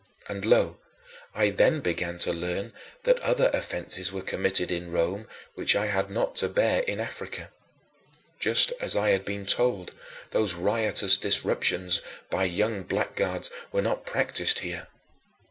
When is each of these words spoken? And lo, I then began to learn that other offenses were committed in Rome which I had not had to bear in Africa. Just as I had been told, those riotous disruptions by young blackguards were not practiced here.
And 0.27 0.45
lo, 0.45 0.79
I 1.35 1.51
then 1.51 1.79
began 1.81 2.17
to 2.25 2.33
learn 2.33 2.73
that 3.03 3.19
other 3.19 3.51
offenses 3.53 4.11
were 4.11 4.23
committed 4.23 4.71
in 4.71 4.91
Rome 4.91 5.27
which 5.53 5.75
I 5.75 5.85
had 5.85 6.09
not 6.09 6.29
had 6.29 6.35
to 6.37 6.49
bear 6.49 6.79
in 6.79 6.99
Africa. 6.99 7.51
Just 8.39 8.73
as 8.81 8.95
I 8.95 9.09
had 9.11 9.23
been 9.25 9.45
told, 9.45 9.93
those 10.31 10.55
riotous 10.55 11.17
disruptions 11.17 12.01
by 12.31 12.45
young 12.45 12.81
blackguards 12.81 13.51
were 13.71 13.83
not 13.83 14.03
practiced 14.07 14.61
here. 14.61 14.87